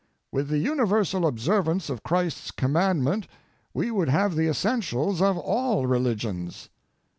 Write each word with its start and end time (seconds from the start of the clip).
Harding 0.33 0.49
the 0.49 0.57
universal 0.57 1.27
observance 1.27 1.87
of 1.87 2.01
Christ's 2.01 2.49
commandment 2.49 3.27
we 3.71 3.91
would 3.91 4.09
have 4.09 4.35
the 4.35 4.49
essentials 4.49 5.21
of 5.21 5.37
all 5.37 5.85
religions. 5.85 6.69